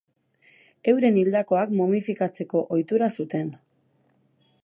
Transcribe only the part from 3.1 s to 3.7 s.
zuten.